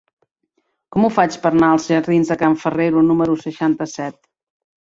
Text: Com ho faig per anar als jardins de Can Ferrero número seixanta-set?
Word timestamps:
Com 0.95 1.03
ho 1.03 1.11
faig 1.17 1.37
per 1.43 1.51
anar 1.57 1.69
als 1.73 1.85
jardins 1.93 2.31
de 2.33 2.39
Can 2.45 2.57
Ferrero 2.65 3.07
número 3.11 3.37
seixanta-set? 3.47 4.19